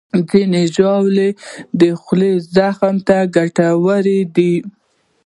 ځینې 0.29 0.61
ژاولې 0.75 1.29
د 1.79 1.81
خولې 2.01 2.31
زخم 2.55 2.95
ته 3.07 3.17
ګټورې 3.35 4.19
دي. 4.35 4.53